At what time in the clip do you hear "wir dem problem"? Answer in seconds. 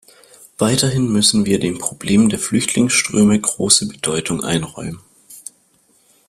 1.45-2.29